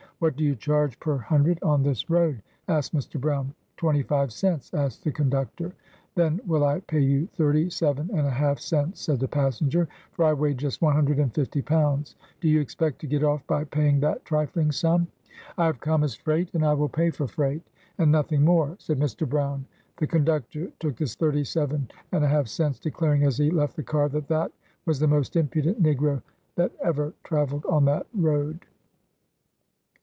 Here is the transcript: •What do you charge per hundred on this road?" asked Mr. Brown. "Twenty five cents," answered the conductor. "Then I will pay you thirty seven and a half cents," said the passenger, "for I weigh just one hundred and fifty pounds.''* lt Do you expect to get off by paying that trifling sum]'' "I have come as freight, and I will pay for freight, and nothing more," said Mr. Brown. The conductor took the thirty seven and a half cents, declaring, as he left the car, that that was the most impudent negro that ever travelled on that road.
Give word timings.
•What 0.23 0.35
do 0.35 0.43
you 0.43 0.55
charge 0.55 0.99
per 0.99 1.17
hundred 1.17 1.57
on 1.63 1.81
this 1.81 2.07
road?" 2.07 2.43
asked 2.67 2.93
Mr. 2.93 3.19
Brown. 3.19 3.55
"Twenty 3.75 4.03
five 4.03 4.31
cents," 4.31 4.71
answered 4.71 5.03
the 5.03 5.11
conductor. 5.11 5.73
"Then 6.13 6.39
I 6.43 6.45
will 6.47 6.81
pay 6.81 6.99
you 6.99 7.25
thirty 7.25 7.71
seven 7.71 8.11
and 8.15 8.27
a 8.27 8.29
half 8.29 8.59
cents," 8.59 9.01
said 9.01 9.19
the 9.19 9.27
passenger, 9.27 9.87
"for 10.11 10.25
I 10.25 10.33
weigh 10.33 10.53
just 10.53 10.79
one 10.79 10.93
hundred 10.93 11.17
and 11.17 11.33
fifty 11.33 11.63
pounds.''* 11.63 12.13
lt 12.37 12.41
Do 12.41 12.49
you 12.49 12.59
expect 12.59 12.99
to 12.99 13.07
get 13.07 13.23
off 13.23 13.47
by 13.47 13.63
paying 13.63 13.99
that 14.01 14.23
trifling 14.23 14.71
sum]'' 14.71 15.07
"I 15.57 15.65
have 15.65 15.79
come 15.79 16.03
as 16.03 16.13
freight, 16.13 16.53
and 16.53 16.63
I 16.63 16.75
will 16.75 16.87
pay 16.87 17.09
for 17.09 17.25
freight, 17.27 17.63
and 17.97 18.11
nothing 18.11 18.43
more," 18.45 18.75
said 18.77 18.99
Mr. 18.99 19.27
Brown. 19.27 19.65
The 19.97 20.05
conductor 20.05 20.71
took 20.79 20.97
the 20.97 21.07
thirty 21.07 21.43
seven 21.43 21.89
and 22.11 22.23
a 22.23 22.27
half 22.29 22.45
cents, 22.47 22.77
declaring, 22.77 23.23
as 23.23 23.39
he 23.39 23.49
left 23.49 23.75
the 23.75 23.81
car, 23.81 24.07
that 24.09 24.27
that 24.27 24.51
was 24.85 24.99
the 24.99 25.07
most 25.07 25.35
impudent 25.35 25.81
negro 25.81 26.21
that 26.57 26.73
ever 26.79 27.15
travelled 27.23 27.65
on 27.65 27.85
that 27.85 28.05
road. 28.13 28.67